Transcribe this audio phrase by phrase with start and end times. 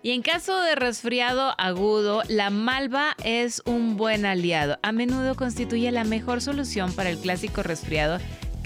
[0.00, 4.78] Y en caso de resfriado agudo, la malva es un buen aliado.
[4.82, 8.18] A menudo constituye la mejor solución para el clásico resfriado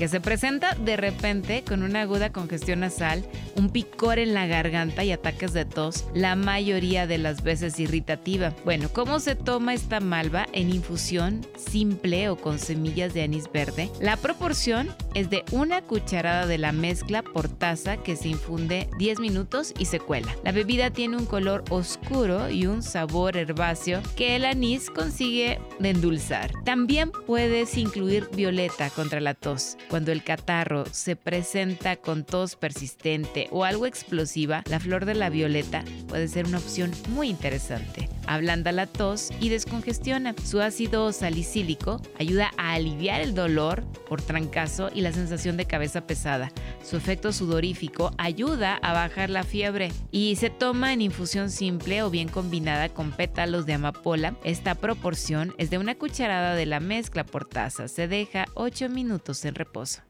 [0.03, 3.25] que se presenta de repente con una aguda congestión nasal,
[3.55, 8.53] un picor en la garganta y ataques de tos, la mayoría de las veces irritativa.
[8.65, 13.93] Bueno, ¿cómo se toma esta malva en infusión simple o con semillas de anís verde?
[14.01, 19.21] La proporción es de una cucharada de la mezcla por taza que se infunde 10
[19.21, 20.35] minutos y se cuela.
[20.43, 26.51] La bebida tiene un color oscuro y un sabor herbáceo que el anís consigue endulzar.
[26.65, 29.77] También puedes incluir violeta contra la tos.
[29.93, 35.29] Cuando el catarro se presenta con tos persistente o algo explosiva, la flor de la
[35.29, 38.09] violeta puede ser una opción muy interesante.
[38.27, 40.35] Ablanda la tos y descongestiona.
[40.45, 46.07] Su ácido salicílico ayuda a aliviar el dolor por trancazo y la sensación de cabeza
[46.07, 46.53] pesada.
[46.85, 52.11] Su efecto sudorífico ayuda a bajar la fiebre y se toma en infusión simple o
[52.11, 54.35] bien combinada con pétalos de amapola.
[54.45, 57.89] Esta proporción es de una cucharada de la mezcla por taza.
[57.89, 60.03] Se deja 8 minutos en reposo.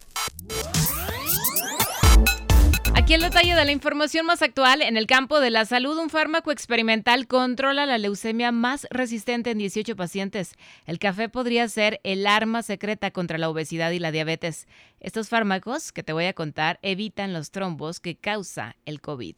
[3.13, 4.81] Aquí el detalle de la información más actual.
[4.81, 9.59] En el campo de la salud, un fármaco experimental controla la leucemia más resistente en
[9.59, 10.55] 18 pacientes.
[10.87, 14.67] El café podría ser el arma secreta contra la obesidad y la diabetes.
[14.99, 19.35] Estos fármacos que te voy a contar evitan los trombos que causa el COVID.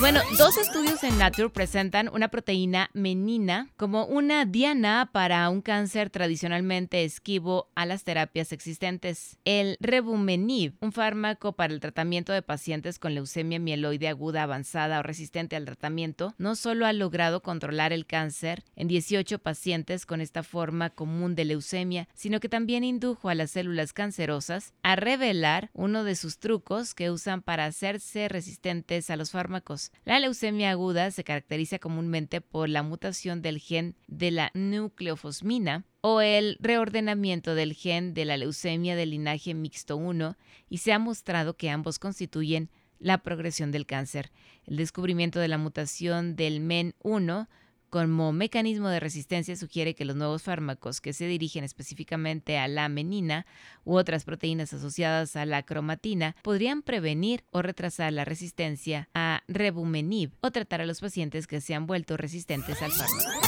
[0.00, 6.08] Bueno, dos estudios en Nature presentan una proteína menina como una diana para un cáncer
[6.08, 9.36] tradicionalmente esquivo a las terapias existentes.
[9.44, 15.02] El Rebumenib, un fármaco para el tratamiento de pacientes con leucemia mieloide aguda avanzada o
[15.02, 20.42] resistente al tratamiento, no solo ha logrado controlar el cáncer en 18 pacientes con esta
[20.42, 26.04] forma común de leucemia, sino que también indujo a las células cancerosas a revelar uno
[26.04, 29.89] de sus trucos que usan para hacerse resistentes a los fármacos.
[30.04, 36.20] La leucemia aguda se caracteriza comúnmente por la mutación del gen de la nucleofosmina o
[36.20, 40.36] el reordenamiento del gen de la leucemia del linaje mixto 1
[40.68, 44.30] y se ha mostrado que ambos constituyen la progresión del cáncer.
[44.64, 47.48] El descubrimiento de la mutación del MEN1
[47.90, 52.88] como mecanismo de resistencia sugiere que los nuevos fármacos que se dirigen específicamente a la
[52.88, 53.46] menina
[53.84, 60.30] u otras proteínas asociadas a la cromatina podrían prevenir o retrasar la resistencia a rebumenib
[60.40, 63.40] o tratar a los pacientes que se han vuelto resistentes al fármaco.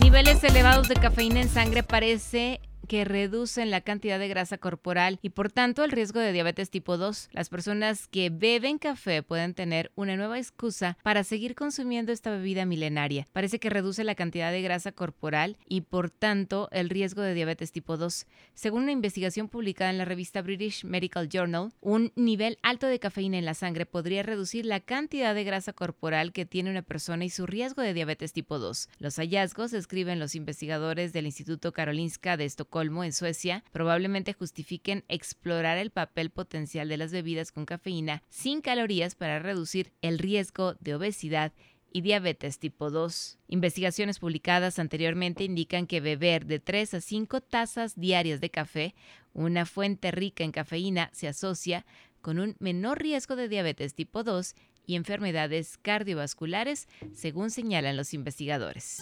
[0.00, 5.30] Niveles elevados de cafeína en sangre parece que reducen la cantidad de grasa corporal y
[5.30, 7.30] por tanto el riesgo de diabetes tipo 2.
[7.32, 12.64] Las personas que beben café pueden tener una nueva excusa para seguir consumiendo esta bebida
[12.64, 13.26] milenaria.
[13.32, 17.72] Parece que reduce la cantidad de grasa corporal y por tanto el riesgo de diabetes
[17.72, 18.26] tipo 2.
[18.54, 23.38] Según una investigación publicada en la revista British Medical Journal, un nivel alto de cafeína
[23.38, 27.30] en la sangre podría reducir la cantidad de grasa corporal que tiene una persona y
[27.30, 28.88] su riesgo de diabetes tipo 2.
[28.98, 35.78] Los hallazgos, escriben los investigadores del Instituto Karolinska de Estocolmo, en Suecia probablemente justifiquen explorar
[35.78, 40.94] el papel potencial de las bebidas con cafeína sin calorías para reducir el riesgo de
[40.94, 41.52] obesidad
[41.90, 43.38] y diabetes tipo 2.
[43.48, 48.94] Investigaciones publicadas anteriormente indican que beber de 3 a 5 tazas diarias de café,
[49.32, 51.86] una fuente rica en cafeína, se asocia
[52.20, 54.54] con un menor riesgo de diabetes tipo 2
[54.86, 59.00] y enfermedades cardiovasculares, según señalan los investigadores.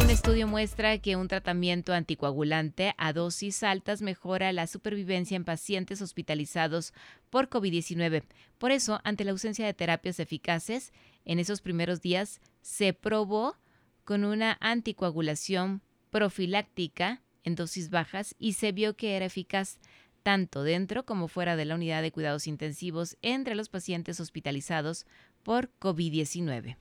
[0.00, 6.00] Un estudio muestra que un tratamiento anticoagulante a dosis altas mejora la supervivencia en pacientes
[6.00, 6.94] hospitalizados
[7.30, 8.22] por COVID-19.
[8.58, 10.92] Por eso, ante la ausencia de terapias eficaces,
[11.24, 13.56] en esos primeros días se probó
[14.04, 19.78] con una anticoagulación profiláctica en dosis bajas y se vio que era eficaz
[20.22, 25.06] tanto dentro como fuera de la unidad de cuidados intensivos entre los pacientes hospitalizados
[25.42, 26.76] por COVID-19.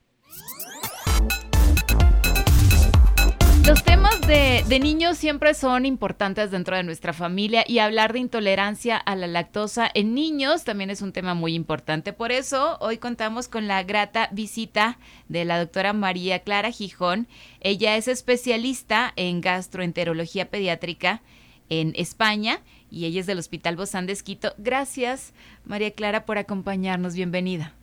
[4.32, 9.28] De, niños siempre son importantes dentro de nuestra familia y hablar de intolerancia a la
[9.28, 12.14] lactosa en niños también es un tema muy importante.
[12.14, 17.28] Por eso hoy contamos con la grata visita de la doctora María Clara Gijón.
[17.60, 21.22] Ella es especialista en gastroenterología pediátrica
[21.68, 24.54] en España y ella es del Hospital Bozán de Esquito.
[24.58, 25.34] Gracias,
[25.66, 27.16] María Clara, por acompañarnos.
[27.16, 27.74] Bienvenida.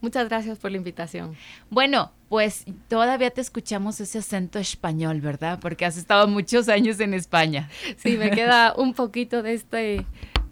[0.00, 1.34] Muchas gracias por la invitación.
[1.70, 5.58] Bueno, pues todavía te escuchamos ese acento español, ¿verdad?
[5.60, 7.70] Porque has estado muchos años en España.
[7.96, 10.06] Sí, me queda un poquito de este,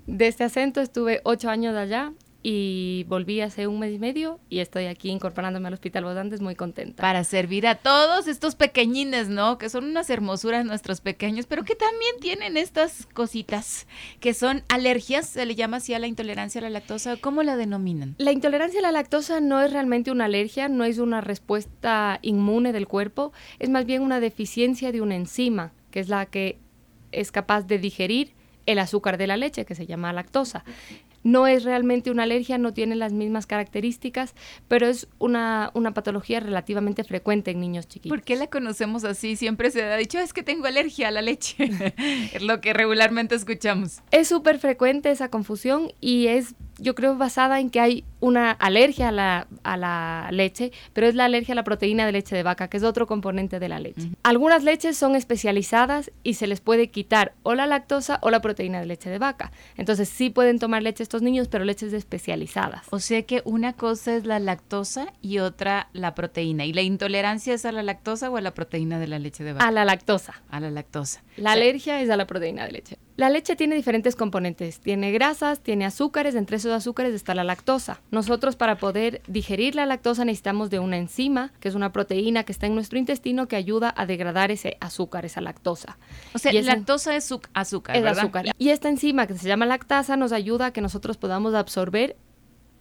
[0.06, 0.80] de este acento.
[0.80, 2.12] Estuve ocho años allá
[2.42, 6.56] y volví hace un mes y medio y estoy aquí incorporándome al Hospital Bodantes muy
[6.56, 7.00] contenta.
[7.00, 9.58] Para servir a todos estos pequeñines, ¿no?
[9.58, 13.86] Que son unas hermosuras nuestros pequeños, pero que también tienen estas cositas,
[14.20, 17.56] que son alergias, se le llama así a la intolerancia a la lactosa, ¿cómo la
[17.56, 18.16] denominan?
[18.18, 22.72] La intolerancia a la lactosa no es realmente una alergia, no es una respuesta inmune
[22.72, 26.58] del cuerpo, es más bien una deficiencia de una enzima, que es la que
[27.12, 28.32] es capaz de digerir
[28.66, 30.64] el azúcar de la leche, que se llama lactosa.
[31.22, 34.34] No es realmente una alergia, no tiene las mismas características,
[34.68, 38.16] pero es una, una patología relativamente frecuente en niños chiquitos.
[38.16, 39.36] ¿Por qué la conocemos así?
[39.36, 41.56] Siempre se ha dicho, es que tengo alergia a la leche.
[42.32, 44.00] es lo que regularmente escuchamos.
[44.10, 49.08] Es súper frecuente esa confusión y es yo creo basada en que hay una alergia
[49.08, 52.42] a la, a la, leche, pero es la alergia a la proteína de leche de
[52.42, 54.10] vaca, que es otro componente de la leche.
[54.22, 58.80] Algunas leches son especializadas y se les puede quitar o la lactosa o la proteína
[58.80, 59.52] de leche de vaca.
[59.76, 62.86] Entonces sí pueden tomar leche estos niños, pero leches especializadas.
[62.90, 66.64] O sea que una cosa es la lactosa y otra la proteína.
[66.64, 69.52] ¿Y la intolerancia es a la lactosa o a la proteína de la leche de
[69.52, 69.66] vaca?
[69.66, 70.42] A la lactosa.
[70.50, 71.22] A la lactosa.
[71.36, 72.98] La alergia es a la proteína de leche.
[73.22, 78.00] La leche tiene diferentes componentes, tiene grasas, tiene azúcares, entre esos azúcares está la lactosa.
[78.10, 82.50] Nosotros para poder digerir la lactosa necesitamos de una enzima, que es una proteína que
[82.50, 85.98] está en nuestro intestino que ayuda a degradar ese azúcar, esa lactosa.
[86.34, 88.46] O sea, la lactosa es azúcar, es azúcar.
[88.58, 92.16] Y esta enzima que se llama lactasa nos ayuda a que nosotros podamos absorber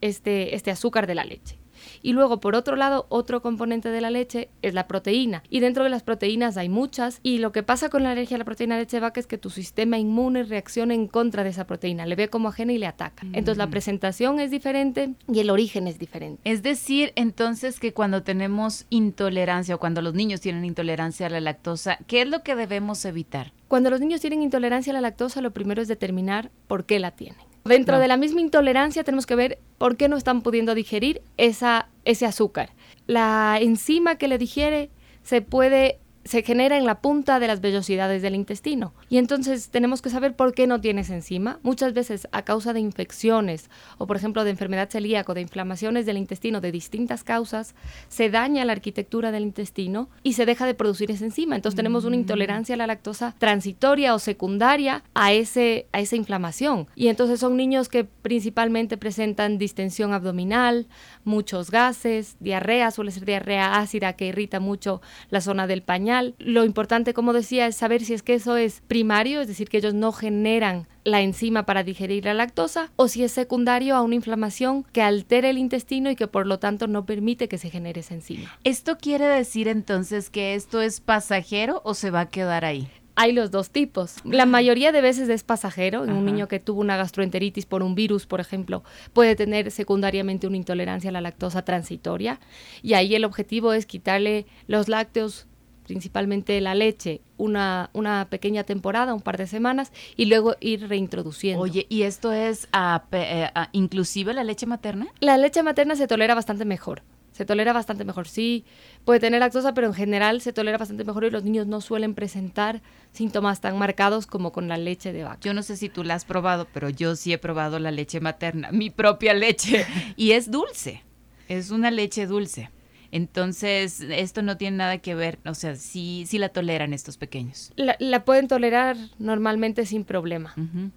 [0.01, 1.60] este, este azúcar de la leche.
[2.01, 5.43] Y luego, por otro lado, otro componente de la leche es la proteína.
[5.49, 7.19] Y dentro de las proteínas hay muchas.
[7.23, 9.27] Y lo que pasa con la alergia a la proteína de leche de vaca es
[9.27, 12.77] que tu sistema inmune reacciona en contra de esa proteína, le ve como ajena y
[12.77, 13.25] le ataca.
[13.33, 13.71] Entonces la mm.
[13.71, 16.41] presentación es diferente y el origen es diferente.
[16.43, 21.41] Es decir, entonces que cuando tenemos intolerancia o cuando los niños tienen intolerancia a la
[21.41, 23.51] lactosa, ¿qué es lo que debemos evitar?
[23.67, 27.11] Cuando los niños tienen intolerancia a la lactosa, lo primero es determinar por qué la
[27.11, 27.50] tienen.
[27.63, 31.89] Dentro de la misma intolerancia tenemos que ver por qué no están pudiendo digerir esa,
[32.05, 32.71] ese azúcar.
[33.07, 34.89] La enzima que le digiere
[35.23, 38.93] se puede se genera en la punta de las vellosidades del intestino.
[39.09, 41.59] Y entonces tenemos que saber por qué no tienes enzima.
[41.63, 46.05] Muchas veces a causa de infecciones o por ejemplo de enfermedad celíaca o de inflamaciones
[46.05, 47.75] del intestino de distintas causas,
[48.07, 51.55] se daña la arquitectura del intestino y se deja de producir esa enzima.
[51.55, 52.19] Entonces tenemos una mm.
[52.19, 56.87] intolerancia a la lactosa transitoria o secundaria a, ese, a esa inflamación.
[56.95, 60.87] Y entonces son niños que principalmente presentan distensión abdominal,
[61.23, 66.65] muchos gases, diarrea, suele ser diarrea ácida que irrita mucho la zona del pañal lo
[66.65, 69.93] importante, como decía, es saber si es que eso es primario, es decir, que ellos
[69.93, 74.83] no generan la enzima para digerir la lactosa, o si es secundario a una inflamación
[74.91, 78.13] que altera el intestino y que por lo tanto no permite que se genere esa
[78.13, 78.51] enzima.
[78.63, 82.87] ¿Esto quiere decir entonces que esto es pasajero o se va a quedar ahí?
[83.15, 84.15] hay los dos tipos.
[84.23, 86.03] La mayoría de veces es pasajero.
[86.03, 88.83] En un niño que tuvo una gastroenteritis por un virus, por ejemplo,
[89.13, 92.39] puede tener secundariamente una intolerancia a la lactosa transitoria.
[92.81, 95.45] Y ahí el objetivo es quitarle los lácteos
[95.83, 101.61] principalmente la leche, una, una pequeña temporada, un par de semanas, y luego ir reintroduciendo.
[101.61, 102.67] Oye, ¿y esto es
[103.11, 105.07] eh, inclusive la leche materna?
[105.19, 107.03] La leche materna se tolera bastante mejor.
[107.31, 108.27] Se tolera bastante mejor.
[108.27, 108.65] Sí,
[109.05, 112.13] puede tener lactosa, pero en general se tolera bastante mejor y los niños no suelen
[112.13, 112.81] presentar
[113.13, 115.39] síntomas tan marcados como con la leche de vaca.
[115.41, 118.19] Yo no sé si tú la has probado, pero yo sí he probado la leche
[118.19, 119.85] materna, mi propia leche,
[120.17, 121.03] y es dulce.
[121.47, 122.69] Es una leche dulce.
[123.11, 127.73] Entonces, esto no tiene nada que ver, o sea, sí, sí la toleran estos pequeños.
[127.75, 130.55] La, pueden tolerar normalmente sin problema.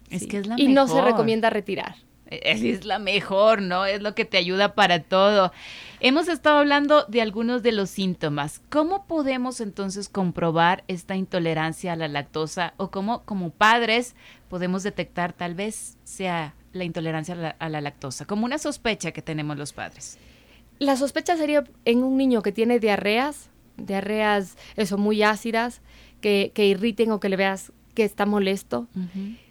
[0.09, 1.95] Es que es la y no se recomienda retirar.
[2.27, 3.85] E, es la mejor, ¿no?
[3.85, 5.51] Es lo que te ayuda para todo.
[5.99, 8.61] Hemos estado hablando de algunos de los síntomas.
[8.69, 14.15] ¿Cómo podemos entonces comprobar esta intolerancia a la lactosa o cómo como padres
[14.49, 19.57] podemos detectar tal vez sea la intolerancia a la lactosa, como una sospecha que tenemos
[19.57, 20.17] los padres?
[20.79, 25.81] La sospecha sería en un niño que tiene diarreas, diarreas, eso, muy ácidas,
[26.21, 28.87] que, que irriten o que le veas que está molesto.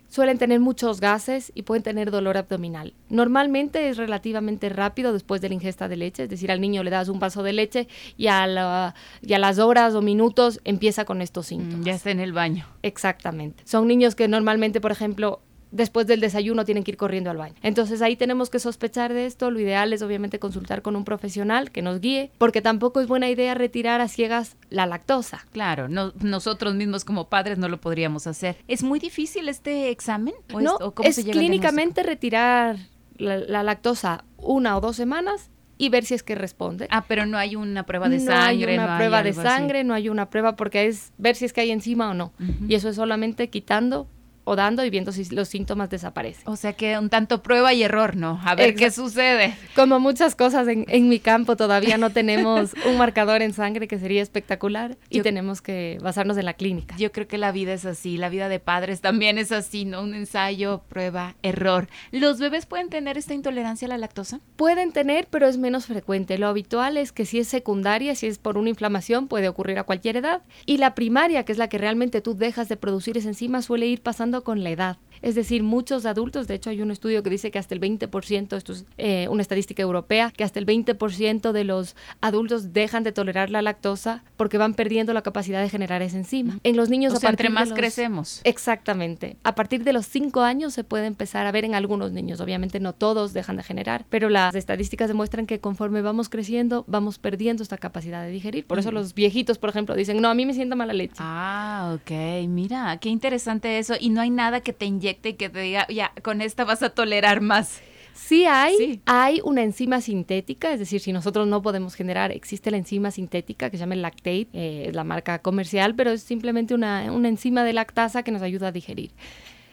[0.08, 2.94] Suelen tener muchos gases y pueden tener dolor abdominal.
[3.08, 6.90] Normalmente es relativamente rápido después de la ingesta de leche, es decir, al niño le
[6.90, 11.20] das un vaso de leche y a, y a las horas o minutos empieza con
[11.20, 11.86] estos mm, síntomas.
[11.86, 12.64] ya está en el baño.
[12.82, 13.64] Exactamente.
[13.66, 15.40] Son niños que normalmente, por ejemplo,
[15.74, 17.54] después del desayuno tienen que ir corriendo al baño.
[17.62, 19.50] Entonces ahí tenemos que sospechar de esto.
[19.50, 23.28] Lo ideal es obviamente consultar con un profesional que nos guíe, porque tampoco es buena
[23.28, 25.44] idea retirar a ciegas la lactosa.
[25.52, 28.56] Claro, no, nosotros mismos como padres no lo podríamos hacer.
[28.68, 30.34] ¿Es muy difícil este examen?
[30.48, 32.76] no, es, clínicamente retirar
[33.16, 36.86] la, lactosa una o dos semanas y ver si es que responde.
[36.90, 38.70] Ah, pero no hay una prueba de no sangre.
[38.70, 39.40] hay una no prueba hay de así.
[39.40, 42.32] sangre, no hay una prueba porque es ver si es que hay enzima o no.
[42.68, 44.06] Y eso es solamente quitando
[44.44, 46.42] o dando y viendo si los síntomas desaparecen.
[46.46, 48.40] O sea que un tanto prueba y error, ¿no?
[48.44, 49.08] A ver qué Exacto.
[49.10, 49.54] sucede.
[49.74, 53.98] Como muchas cosas en, en mi campo, todavía no tenemos un marcador en sangre que
[53.98, 56.96] sería espectacular y Yo- tenemos que basarnos en la clínica.
[56.96, 60.02] Yo creo que la vida es así, la vida de padres también es así, ¿no?
[60.02, 61.88] Un ensayo, prueba, error.
[62.12, 64.40] ¿Los bebés pueden tener esta intolerancia a la lactosa?
[64.56, 66.38] Pueden tener, pero es menos frecuente.
[66.38, 69.84] Lo habitual es que si es secundaria, si es por una inflamación, puede ocurrir a
[69.84, 70.42] cualquier edad.
[70.66, 73.86] Y la primaria, que es la que realmente tú dejas de producir esa enzima, suele
[73.86, 74.96] ir pasando con la edad.
[75.24, 78.56] Es decir, muchos adultos, de hecho hay un estudio que dice que hasta el 20%,
[78.56, 83.12] esto es eh, una estadística europea, que hasta el 20% de los adultos dejan de
[83.12, 86.58] tolerar la lactosa porque van perdiendo la capacidad de generar esa enzima.
[86.62, 88.40] En los niños O a sea, partir entre de más los- crecemos.
[88.44, 89.38] Exactamente.
[89.44, 92.40] A partir de los 5 años se puede empezar a ver en algunos niños.
[92.40, 97.18] Obviamente no todos dejan de generar, pero las estadísticas demuestran que conforme vamos creciendo, vamos
[97.18, 98.66] perdiendo esta capacidad de digerir.
[98.66, 101.14] Por eso los viejitos, por ejemplo, dicen, no, a mí me sienta mala leche.
[101.18, 102.46] Ah, ok.
[102.48, 103.94] Mira, qué interesante eso.
[103.98, 106.82] Y no hay nada que te inyecte y que te diga, ya, con esta vas
[106.82, 107.80] a tolerar más.
[108.14, 109.00] Sí hay, Sí.
[109.06, 113.70] hay una enzima sintética, es decir, si nosotros no podemos generar, existe la enzima sintética
[113.70, 117.28] que se llama el lactate, eh, es la marca comercial, pero es simplemente una, una
[117.28, 119.10] enzima de lactasa que nos ayuda a digerir.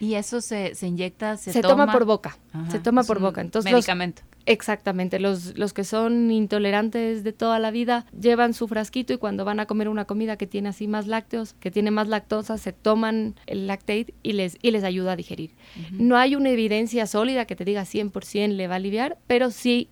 [0.00, 1.92] Y eso se, se inyecta, se, Se, toma.
[1.92, 3.40] por boca, Ajá, se toma por boca.
[3.40, 4.22] Entonces, los- medicamento.
[4.46, 9.44] Exactamente, los, los que son intolerantes de toda la vida llevan su frasquito y cuando
[9.44, 12.72] van a comer una comida que tiene así más lácteos, que tiene más lactosa, se
[12.72, 15.52] toman el lactate y les, y les ayuda a digerir.
[15.92, 19.88] No hay una evidencia sólida que te diga 100% le va a aliviar, pero sí,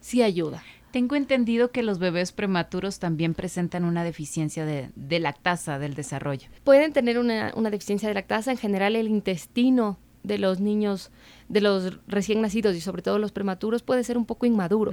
[0.00, 0.62] sí ayuda.
[0.90, 6.48] Tengo entendido que los bebés prematuros también presentan una deficiencia de, de lactasa del desarrollo.
[6.64, 11.10] Pueden tener una, una deficiencia de lactasa, en general el intestino de los niños,
[11.48, 14.92] de los recién nacidos y sobre todo los prematuros puede ser un poco inmaduro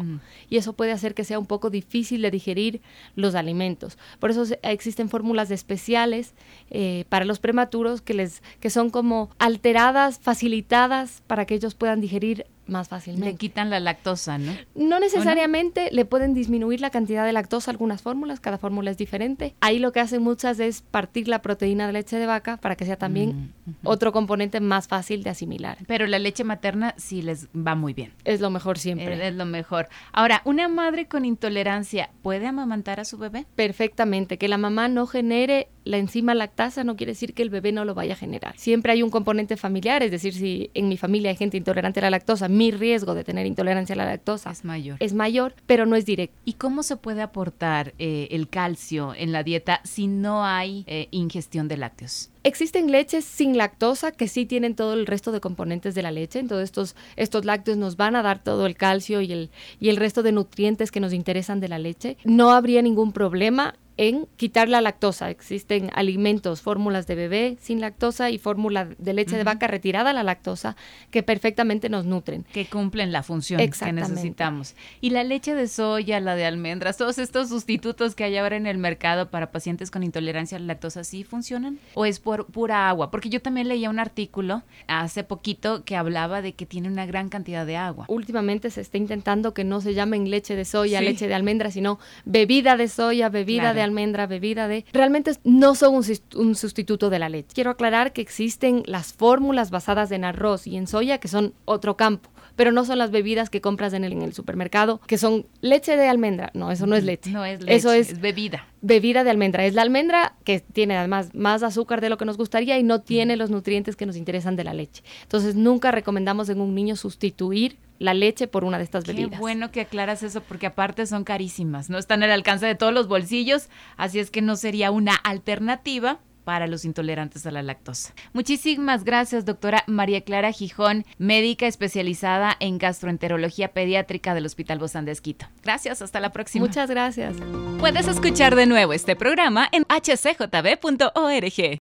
[0.49, 2.81] y eso puede hacer que sea un poco difícil de digerir
[3.15, 3.97] los alimentos.
[4.19, 6.33] Por eso se- existen fórmulas especiales
[6.69, 11.99] eh, para los prematuros que, les, que son como alteradas, facilitadas para que ellos puedan
[12.01, 13.35] digerir más Le fácilmente.
[13.37, 14.53] quitan la lactosa, ¿no?
[14.75, 19.55] No necesariamente le pueden disminuir la cantidad de lactosa algunas fórmulas, cada fórmula es diferente.
[19.61, 22.85] Ahí lo que hacen muchas es partir la proteína de leche de vaca para que
[22.85, 25.77] sea también Mm, otro componente más fácil de asimilar.
[25.87, 28.11] Pero la leche materna sí les va muy bien.
[28.25, 29.15] Es lo mejor siempre.
[29.15, 29.87] Eh, Es lo mejor.
[30.11, 33.45] Ahora, ¿una madre con intolerancia puede amamantar a su bebé?
[33.55, 37.71] Perfectamente, que la mamá no genere la enzima lactasa no quiere decir que el bebé
[37.73, 38.53] no lo vaya a generar.
[38.57, 42.03] Siempre hay un componente familiar, es decir, si en mi familia hay gente intolerante a
[42.03, 44.97] la lactosa, mi riesgo de tener intolerancia a la lactosa Es mayor.
[44.99, 46.35] es mayor, pero no es directo.
[46.45, 51.07] ¿Y cómo se puede aportar eh, el calcio en la dieta si no hay eh,
[51.11, 52.29] ingestión de lácteos?
[52.43, 56.39] Existen leches sin lactosa que sí tienen todo el resto de componentes de la leche,
[56.39, 59.95] entonces estos, estos lácteos nos van a dar todo el calcio y el, y el
[59.97, 62.17] resto de nutrientes que nos interesan de la leche.
[62.25, 65.29] No habría ningún problema en quitar la lactosa.
[65.29, 70.23] Existen alimentos, fórmulas de bebé sin lactosa y fórmula de leche de vaca retirada la
[70.23, 70.75] lactosa
[71.11, 72.45] que perfectamente nos nutren.
[72.53, 74.75] Que cumplen la función que necesitamos.
[75.01, 78.65] Y la leche de soya, la de almendras, todos estos sustitutos que hay ahora en
[78.67, 81.77] el mercado para pacientes con intolerancia a la lactosa, ¿sí funcionan?
[81.93, 83.11] ¿O es por pura agua?
[83.11, 87.29] Porque yo también leía un artículo hace poquito que hablaba de que tiene una gran
[87.29, 88.05] cantidad de agua.
[88.07, 91.05] Últimamente se está intentando que no se llamen leche de soya, Sí.
[91.05, 93.75] leche de almendra, sino bebida de soya, bebida Claro.
[93.75, 94.85] de almendra, bebida de...
[94.93, 97.49] Realmente no son un, sustituto de la leche.
[97.53, 101.97] Quiero aclarar que existen las fórmulas basadas en arroz y en soya, que son otro
[101.97, 105.45] campo, pero no son las bebidas que compras en el, en el supermercado, que son
[105.61, 106.51] leche de almendra.
[106.53, 107.31] No, eso no es leche.
[107.31, 108.67] No es leche, Eso es es bebida.
[108.81, 109.65] bebida de almendra.
[109.65, 113.01] Es la almendra que tiene además más azúcar de lo que nos gustaría y no
[113.01, 115.03] tiene los nutrientes que nos interesan de la leche.
[115.23, 119.39] Entonces nunca recomendamos en un niño sustituir la leche por una de estas Qué bebidas.
[119.39, 123.07] bueno que aclaras eso porque aparte son carísimas, no están al alcance de todos los
[123.07, 128.13] bolsillos, así es que no sería una alternativa para los intolerantes a la lactosa.
[128.33, 135.13] Muchísimas gracias, doctora María Clara Gijón, médica especializada en gastroenterología pediátrica del Hospital Bozán de
[135.13, 135.45] Esquito.
[135.63, 136.65] Gracias, hasta la próxima.
[136.65, 137.35] Muchas gracias.
[137.79, 141.77] Puedes escuchar de nuevo este programa en hcjb.org.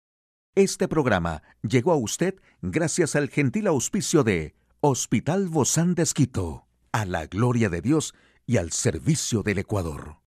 [0.55, 7.03] Este programa llegó a usted gracias al gentil auspicio de Hospital Bozán de Esquito, a
[7.03, 8.13] la gloria de Dios
[8.45, 10.19] y al servicio del Ecuador.